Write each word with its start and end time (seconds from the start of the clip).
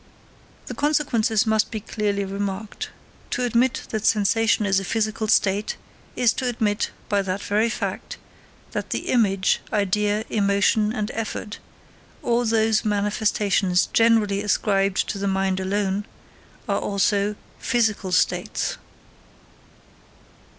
The 0.65 0.73
consequences 0.73 1.45
must 1.45 1.69
be 1.69 1.79
clearly 1.79 2.25
remarked. 2.25 2.89
To 3.29 3.43
admit 3.43 3.83
that 3.91 4.03
sensation 4.03 4.65
is 4.65 4.79
a 4.79 4.83
physical 4.83 5.27
state, 5.27 5.77
is 6.15 6.33
to 6.33 6.47
admit, 6.47 6.89
by 7.07 7.21
that 7.21 7.43
very 7.43 7.69
fact, 7.69 8.17
that 8.71 8.89
the 8.89 9.09
image, 9.11 9.61
idea, 9.71 10.25
emotion, 10.31 10.91
and 10.91 11.11
effort 11.13 11.59
all 12.23 12.45
those 12.45 12.83
manifestations 12.83 13.89
generally 13.93 14.41
ascribed 14.41 15.07
to 15.09 15.19
the 15.19 15.27
mind 15.27 15.59
alone 15.59 16.05
are 16.67 16.79
also 16.79 17.35
physical 17.59 18.11
states. 18.11 18.79